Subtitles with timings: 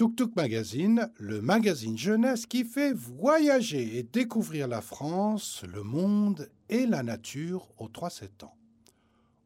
[0.00, 6.50] Tuk Tuk Magazine, le magazine jeunesse qui fait voyager et découvrir la France, le monde
[6.70, 8.56] et la nature aux 3-7 ans.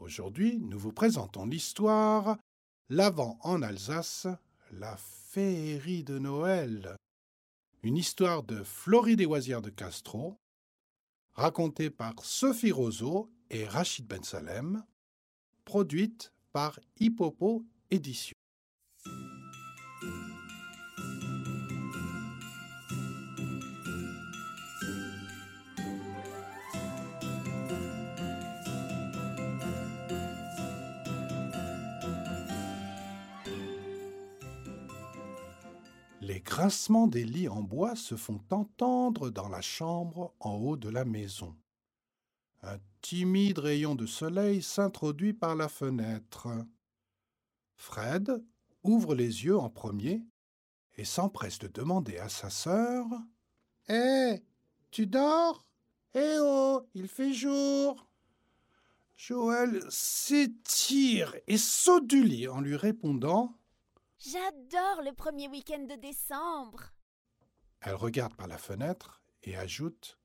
[0.00, 2.36] Aujourd'hui, nous vous présentons l'histoire
[2.88, 4.26] L'Avent en Alsace,
[4.72, 6.96] la féerie de Noël.
[7.84, 10.36] Une histoire de Floride et de Castro,
[11.34, 14.82] racontée par Sophie Roseau et Rachid Ben Salem,
[15.64, 18.39] produite par Hippopo Éditions.
[36.30, 40.88] Les grincements des lits en bois se font entendre dans la chambre en haut de
[40.88, 41.56] la maison.
[42.62, 46.46] Un timide rayon de soleil s'introduit par la fenêtre.
[47.74, 48.44] Fred
[48.84, 50.22] ouvre les yeux en premier
[50.94, 53.06] et s'empresse de demander à sa sœur
[53.88, 54.40] Hé,
[54.92, 55.66] tu dors?
[56.14, 58.06] Eh oh, il fait jour
[59.16, 63.59] Joël s'étire et saute du lit en lui répondant
[64.22, 66.92] J'adore le premier week-end de décembre.
[67.80, 70.18] Elle regarde par la fenêtre et ajoute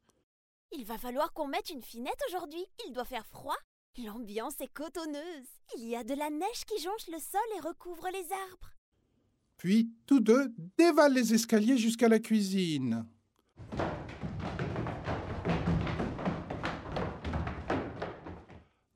[0.74, 2.66] Il va falloir qu'on mette une finette aujourd'hui.
[2.86, 3.56] Il doit faire froid.
[3.98, 5.48] L'ambiance est cotonneuse.
[5.78, 8.74] Il y a de la neige qui jonche le sol et recouvre les arbres.
[9.56, 13.08] Puis tous deux dévalent les escaliers jusqu'à la cuisine.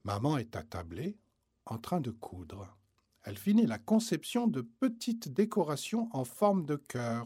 [0.04, 1.18] Maman est attablée,
[1.66, 2.79] en train de coudre
[3.24, 7.26] elle finit la conception de petites décorations en forme de cœur.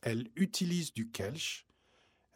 [0.00, 1.66] Elle utilise du kelch,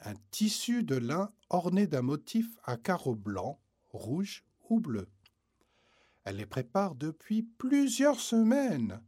[0.01, 3.59] un tissu de lin orné d'un motif à carreaux blancs,
[3.91, 5.09] rouges ou bleus.
[6.25, 9.03] Elle les prépare depuis plusieurs semaines.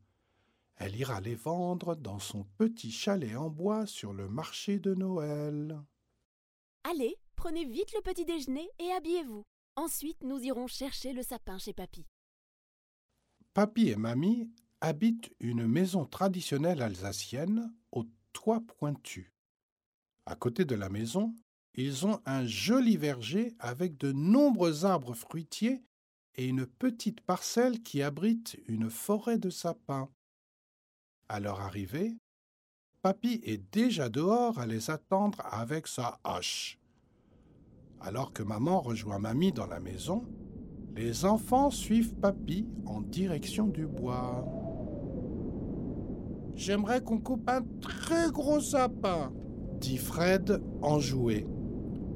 [0.76, 5.78] Elle ira les vendre dans son petit chalet en bois sur le marché de Noël.
[6.84, 9.42] Allez, prenez vite le petit déjeuner et habillez-vous.
[9.76, 12.06] Ensuite, nous irons chercher le sapin chez Papy.
[13.52, 14.48] Papy et Mamie
[14.80, 19.32] habitent une maison traditionnelle alsacienne au toit pointu.
[20.24, 21.34] À côté de la maison,
[21.74, 25.82] ils ont un joli verger avec de nombreux arbres fruitiers
[26.36, 30.08] et une petite parcelle qui abrite une forêt de sapins.
[31.28, 32.16] À leur arrivée,
[33.02, 36.78] Papy est déjà dehors à les attendre avec sa hache.
[38.00, 40.24] Alors que maman rejoint Mamie dans la maison,
[40.96, 44.44] les enfants suivent Papy en direction du bois.
[46.54, 49.32] J'aimerais qu'on coupe un très gros sapin,
[49.80, 51.46] dit Fred enjoué.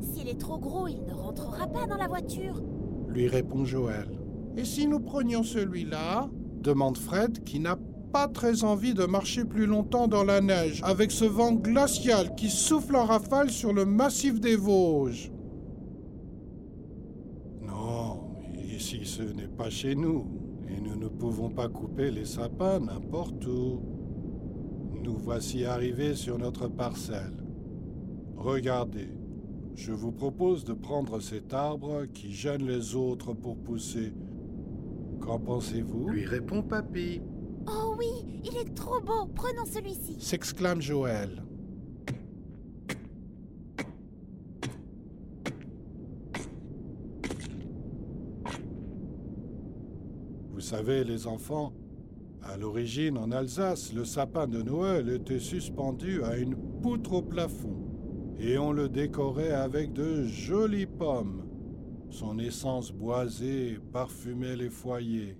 [0.01, 2.63] S'il est trop gros, il ne rentrera pas dans la voiture,
[3.09, 4.09] lui répond Joël.
[4.57, 6.29] Et si nous prenions celui-là?
[6.61, 7.77] demande Fred qui n'a
[8.13, 12.49] pas très envie de marcher plus longtemps dans la neige avec ce vent glacial qui
[12.49, 15.31] souffle en rafale sur le massif des Vosges.
[19.05, 20.25] Si ce n'est pas chez nous,
[20.67, 23.83] et nous ne pouvons pas couper les sapins n'importe où.
[25.03, 27.37] Nous voici arrivés sur notre parcelle.
[28.35, 29.11] Regardez,
[29.75, 34.15] je vous propose de prendre cet arbre qui gêne les autres pour pousser.
[35.21, 36.09] Qu'en pensez-vous?
[36.09, 37.21] Lui répond Papy.
[37.67, 41.45] Oh oui, il est trop beau, prenons celui-ci s'exclame Joël.
[50.55, 51.73] Vous savez, les enfants,
[52.41, 57.77] à l'origine, en Alsace, le sapin de Noël était suspendu à une poutre au plafond,
[58.39, 61.45] et on le décorait avec de jolies pommes.
[62.09, 65.37] Son essence boisée parfumait les foyers.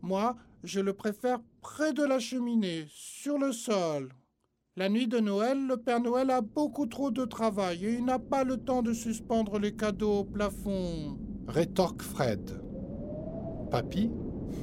[0.00, 4.10] Moi, je le préfère près de la cheminée, sur le sol.
[4.76, 8.20] La nuit de Noël, le Père Noël a beaucoup trop de travail et il n'a
[8.20, 11.18] pas le temps de suspendre les cadeaux au plafond,
[11.48, 12.69] rétorque Fred.
[13.70, 14.10] Papy?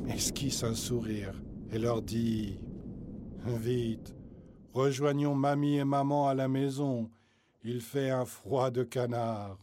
[0.09, 1.33] Esquisse un sourire
[1.71, 2.59] et leur dit
[3.45, 4.13] Vite,
[4.73, 7.09] rejoignons mamie et maman à la maison.
[7.63, 9.57] Il fait un froid de canard.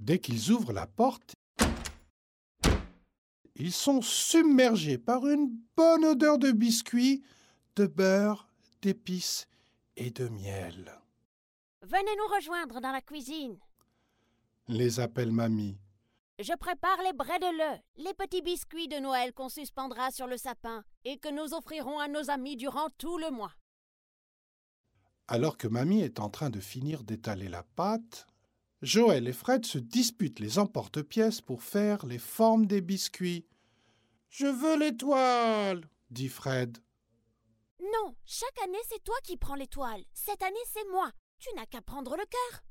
[0.00, 1.34] Dès qu'ils ouvrent la porte,
[3.54, 7.22] ils sont submergés par une bonne odeur de biscuits,
[7.76, 8.48] de beurre,
[8.82, 9.46] d'épices
[9.96, 10.92] et de miel.
[11.82, 13.58] Venez nous rejoindre dans la cuisine.
[14.66, 15.78] Les appelle mamie.
[16.42, 21.18] Je prépare les de les petits biscuits de Noël qu'on suspendra sur le sapin et
[21.18, 23.52] que nous offrirons à nos amis durant tout le mois.
[25.28, 28.26] Alors que mamie est en train de finir d'étaler la pâte,
[28.80, 33.46] Joël et Fred se disputent les emporte-pièces pour faire les formes des biscuits.
[34.30, 36.78] Je veux l'étoile, dit Fred.
[37.80, 40.04] Non, chaque année c'est toi qui prends l'étoile.
[40.14, 41.10] Cette année c'est moi.
[41.38, 42.62] Tu n'as qu'à prendre le cœur.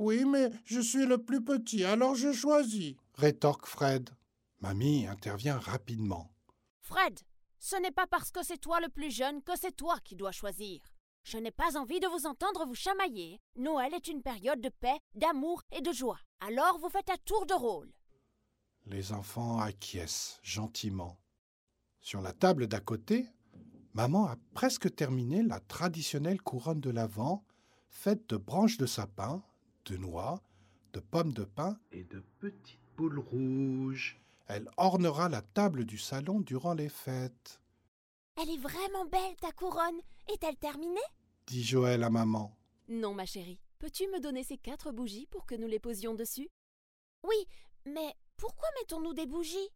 [0.00, 4.10] Oui, mais je suis le plus petit, alors je choisis, rétorque Fred.
[4.60, 6.32] Mamie intervient rapidement.
[6.80, 7.20] Fred,
[7.58, 10.32] ce n'est pas parce que c'est toi le plus jeune que c'est toi qui dois
[10.32, 10.80] choisir.
[11.22, 13.40] Je n'ai pas envie de vous entendre vous chamailler.
[13.56, 16.18] Noël est une période de paix, d'amour et de joie.
[16.40, 17.92] Alors vous faites un tour de rôle.
[18.86, 21.18] Les enfants acquiescent gentiment.
[22.00, 23.26] Sur la table d'à côté,
[23.94, 27.46] maman a presque terminé la traditionnelle couronne de l'Avent,
[27.88, 29.42] faite de branches de sapin,
[29.86, 30.42] de noix,
[30.92, 34.18] de pommes de pin et de petites boules rouges.
[34.46, 37.60] Elle ornera la table du salon durant les fêtes.
[38.40, 40.00] Elle est vraiment belle, ta couronne.
[40.32, 41.00] Est-elle terminée?
[41.46, 42.54] Dit Joël à maman.
[42.88, 43.60] Non, ma chérie.
[43.78, 46.48] Peux-tu me donner ces quatre bougies pour que nous les posions dessus?
[47.22, 47.36] Oui,
[47.86, 49.70] mais pourquoi mettons-nous des bougies?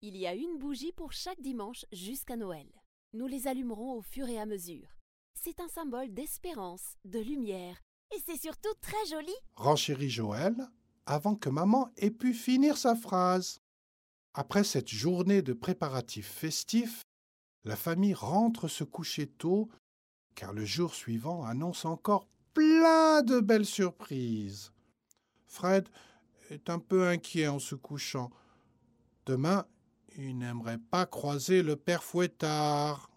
[0.00, 2.68] Il y a une bougie pour chaque dimanche jusqu'à Noël.
[3.14, 4.98] Nous les allumerons au fur et à mesure.
[5.34, 7.80] C'est un symbole d'espérance, de lumière,
[8.14, 9.34] et c'est surtout très joli.
[9.56, 10.54] Renchérit Joël
[11.08, 13.60] avant que maman ait pu finir sa phrase.
[14.34, 17.02] Après cette journée de préparatifs festifs,
[17.64, 19.70] la famille rentre se coucher tôt,
[20.34, 24.70] car le jour suivant annonce encore plein de belles surprises.
[25.46, 25.88] Fred
[26.50, 28.30] est un peu inquiet en se couchant.
[29.24, 29.66] Demain,
[30.18, 33.07] il n'aimerait pas croiser le père Fouettard.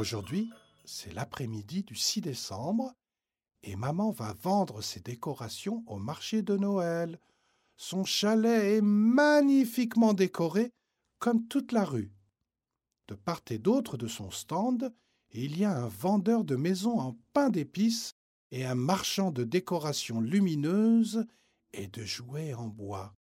[0.00, 0.50] Aujourd'hui,
[0.86, 2.94] c'est l'après-midi du 6 décembre
[3.62, 7.20] et maman va vendre ses décorations au marché de Noël.
[7.76, 10.72] Son chalet est magnifiquement décoré
[11.18, 12.10] comme toute la rue.
[13.08, 14.90] De part et d'autre de son stand,
[15.32, 18.14] il y a un vendeur de maisons en pain d'épices
[18.52, 21.26] et un marchand de décorations lumineuses
[21.74, 23.14] et de jouets en bois.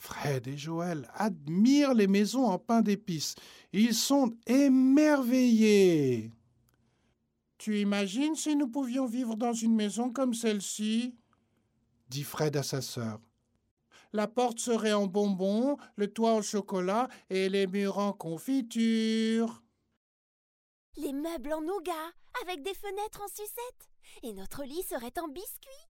[0.00, 3.34] Fred et Joël admirent les maisons en pain d'épices.
[3.74, 6.32] Ils sont émerveillés.
[7.58, 11.14] Tu imagines si nous pouvions vivre dans une maison comme celle-ci?
[12.08, 13.20] dit Fred à sa sœur.
[14.14, 19.62] La porte serait en bonbons, le toit en chocolat et les murs en confiture.
[20.96, 21.92] Les meubles en nougat,
[22.42, 23.90] avec des fenêtres en sucette.
[24.22, 25.88] Et notre lit serait en biscuits.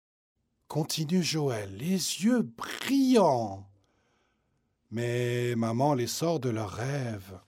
[0.69, 3.67] Continue Joël, les yeux brillants.
[4.95, 7.41] Mais maman les sort de leurs rêves.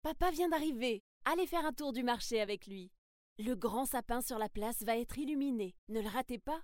[0.00, 1.02] Papa vient d'arriver.
[1.26, 2.90] Allez faire un tour du marché avec lui.
[3.38, 5.74] Le grand sapin sur la place va être illuminé.
[5.90, 6.62] Ne le ratez pas.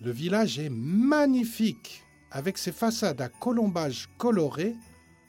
[0.00, 4.76] Le village est magnifique, avec ses façades à colombages colorés,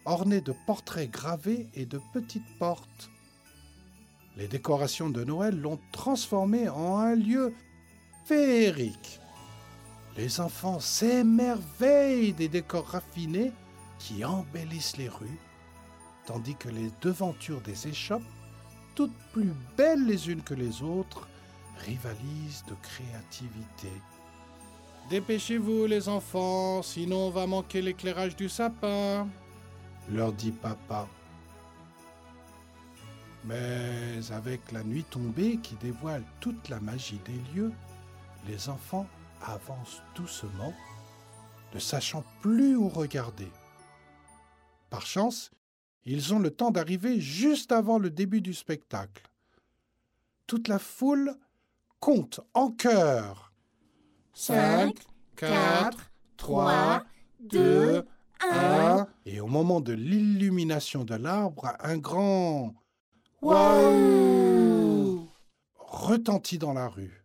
[0.06, 3.10] ornées de portraits gravés et de petites portes.
[4.38, 7.56] Les décorations de Noël l'ont transformé en un lieu
[8.25, 9.20] féerique.
[10.18, 13.53] Les enfants s'émerveillent des décors raffinés
[13.98, 15.39] qui embellissent les rues,
[16.25, 18.24] tandis que les devantures des échoppes,
[18.94, 21.27] toutes plus belles les unes que les autres,
[21.77, 23.89] rivalisent de créativité.
[25.10, 29.27] Dépêchez-vous les enfants, sinon on va manquer l'éclairage du sapin,
[30.10, 31.08] leur dit papa.
[33.46, 37.72] Mais avec la nuit tombée qui dévoile toute la magie des lieux,
[38.48, 39.08] les enfants
[39.43, 40.74] avance doucement,
[41.74, 43.51] ne sachant plus où regarder.
[44.89, 45.51] Par chance,
[46.05, 49.24] ils ont le temps d'arriver juste avant le début du spectacle.
[50.48, 51.36] Toute la foule
[52.00, 53.53] compte en chœur.
[54.33, 54.95] Cinq,
[55.36, 57.03] quatre, trois,
[57.39, 58.05] deux,
[58.50, 59.07] un.
[59.25, 62.74] Et au moment de l'illumination de l'arbre, un grand
[63.41, 65.27] Waouh
[65.77, 67.21] retentit dans la rue.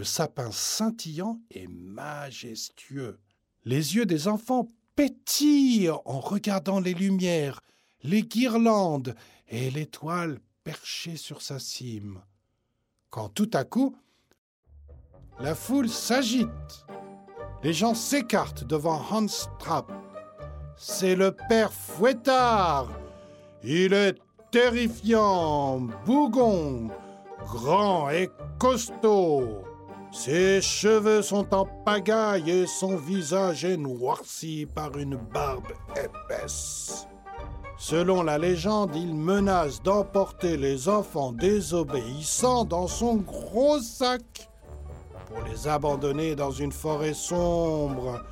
[0.00, 3.20] Le sapin scintillant et majestueux.
[3.66, 4.66] Les yeux des enfants
[4.96, 7.60] pétillent en regardant les lumières,
[8.02, 9.14] les guirlandes
[9.50, 12.22] et l'étoile perchée sur sa cime.
[13.10, 13.94] Quand tout à coup,
[15.38, 16.86] la foule s'agite.
[17.62, 19.26] Les gens s'écartent devant Hans
[19.58, 19.92] Trapp.
[20.78, 22.88] C'est le père Fouettard.
[23.62, 24.16] Il est
[24.50, 26.88] terrifiant, bougon,
[27.44, 29.66] grand et costaud.
[30.12, 37.06] Ses cheveux sont en pagaille et son visage est noirci par une barbe épaisse.
[37.78, 44.50] Selon la légende, il menace d'emporter les enfants désobéissants dans son gros sac
[45.26, 48.22] pour les abandonner dans une forêt sombre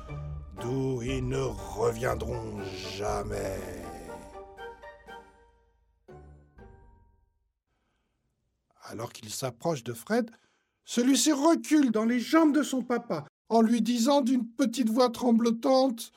[0.61, 2.59] d'où ils ne reviendront
[2.97, 3.57] jamais.
[8.83, 10.29] Alors qu'il s'approche de Fred,
[10.85, 16.11] celui-ci recule dans les jambes de son papa en lui disant d'une petite voix tremblotante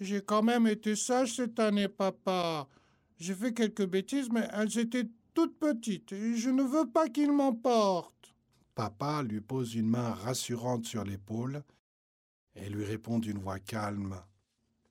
[0.00, 2.68] J'ai quand même été sage cette année, papa.
[3.18, 7.32] J'ai fait quelques bêtises, mais elles étaient toutes petites et je ne veux pas qu'il
[7.32, 8.34] m'emporte.
[8.74, 11.62] Papa lui pose une main rassurante sur l'épaule
[12.56, 14.16] et lui répond d'une voix calme.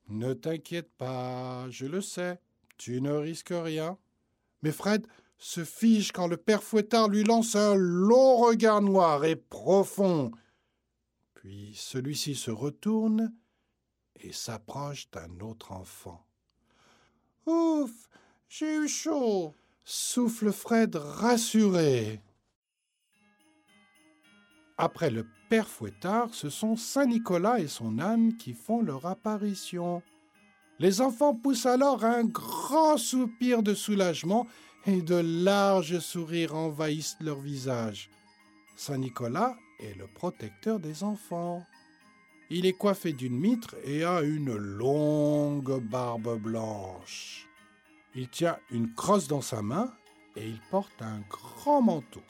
[0.08, 2.40] Ne t'inquiète pas, je le sais,
[2.76, 3.98] tu ne risques rien.
[4.62, 5.06] Mais Fred
[5.38, 10.30] se fige quand le père Fouettard lui lance un long regard noir et profond.
[11.34, 13.32] Puis celui-ci se retourne
[14.20, 16.24] et s'approche d'un autre enfant.
[17.46, 18.08] Ouf,
[18.48, 22.22] j'ai eu chaud, souffle Fred rassuré.
[24.78, 30.02] Après le père Fouettard, ce sont Saint Nicolas et son âne qui font leur apparition.
[30.80, 34.46] Les enfants poussent alors un grand soupir de soulagement
[34.86, 38.10] et de larges sourires envahissent leur visage.
[38.76, 41.64] Saint Nicolas est le protecteur des enfants.
[42.50, 47.48] Il est coiffé d'une mitre et a une longue barbe blanche.
[48.14, 49.92] Il tient une crosse dans sa main
[50.36, 52.22] et il porte un grand manteau.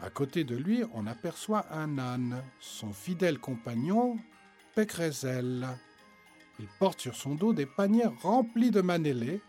[0.00, 4.18] À côté de lui, on aperçoit un âne, son fidèle compagnon,
[4.74, 5.68] Pécrezel.
[6.58, 9.40] Il porte sur son dos des paniers remplis de manélés,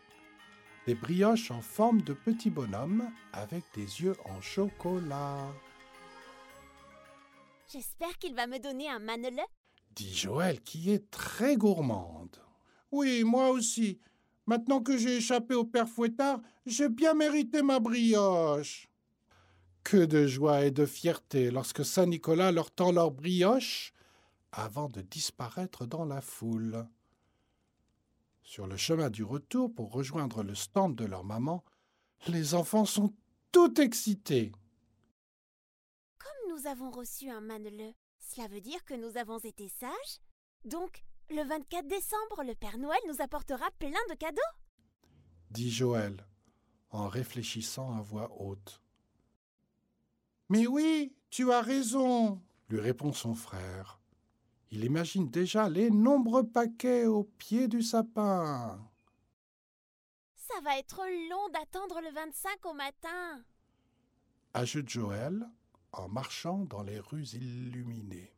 [0.85, 5.47] des brioches en forme de petits bonhommes avec des yeux en chocolat.
[7.71, 9.45] J'espère qu'il va me donner un mannelet,
[9.95, 12.37] dit Joël qui est très gourmande.
[12.91, 13.99] Oui, moi aussi.
[14.45, 18.87] Maintenant que j'ai échappé au père Fouettard, j'ai bien mérité ma brioche.
[19.83, 23.91] Que de joie et de fierté lorsque Saint Nicolas leur tend leur brioche
[24.51, 26.87] avant de disparaître dans la foule.
[28.45, 31.65] Sur le chemin du retour pour rejoindre le stand de leur maman,
[32.27, 33.13] les enfants sont
[33.51, 34.53] tout excités.
[36.17, 40.21] Comme nous avons reçu un manele, cela veut dire que nous avons été sages
[40.63, 44.41] Donc, le 24 décembre, le Père Noël nous apportera plein de cadeaux
[45.55, 46.25] dit Joël
[46.89, 48.81] en réfléchissant à voix haute.
[50.49, 54.01] Mais oui, tu as raison, lui répond son frère.
[54.75, 58.77] Il imagine déjà les nombreux paquets au pied du sapin.
[60.35, 63.41] Ça va être long d'attendre le 25 au matin,
[64.53, 65.47] ajoute Joël
[65.93, 68.33] en marchant dans les rues illuminées.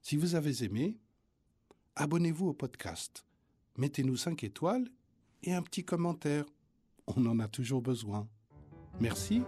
[0.00, 0.96] Si vous avez aimé,
[1.96, 3.26] abonnez-vous au podcast,
[3.78, 4.88] mettez-nous 5 étoiles
[5.42, 6.44] et un petit commentaire.
[7.08, 8.28] On en a toujours besoin.
[9.00, 9.42] Merci.